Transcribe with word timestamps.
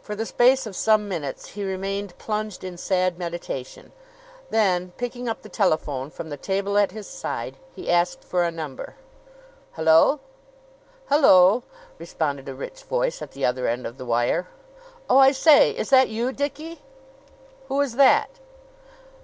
For 0.00 0.14
the 0.14 0.26
space 0.26 0.64
of 0.64 0.76
some 0.76 1.08
minutes 1.08 1.44
he 1.58 1.64
remained 1.64 2.16
plunged 2.18 2.62
in 2.62 2.76
sad 2.76 3.18
meditation; 3.18 3.90
then, 4.50 4.92
picking 4.96 5.28
up 5.28 5.42
the 5.42 5.48
telephone 5.48 6.08
from 6.08 6.28
the 6.28 6.36
table 6.36 6.78
at 6.78 6.92
his 6.92 7.08
side, 7.08 7.56
he 7.74 7.90
asked 7.90 8.22
for 8.22 8.44
a 8.44 8.52
number. 8.52 8.94
"Hello!" 9.72 10.20
"Hello!" 11.08 11.64
responded 11.98 12.48
a 12.48 12.54
rich 12.54 12.84
voice 12.84 13.20
at 13.20 13.32
the 13.32 13.44
other 13.44 13.66
end 13.66 13.88
of 13.88 13.98
the 13.98 14.06
wire. 14.06 14.46
"Oh, 15.08 15.18
I 15.18 15.32
say! 15.32 15.72
Is 15.72 15.90
that 15.90 16.08
you, 16.08 16.30
Dickie?" 16.30 16.82
"Who 17.66 17.80
is 17.80 17.96
that?" 17.96 18.30